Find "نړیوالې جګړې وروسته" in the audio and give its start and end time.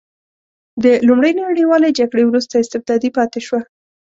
1.41-2.53